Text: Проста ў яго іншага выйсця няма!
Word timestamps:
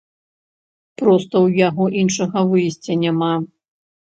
Проста 1.01 1.29
ў 1.45 1.63
яго 1.67 1.85
іншага 2.05 2.37
выйсця 2.55 2.99
няма! 3.07 3.31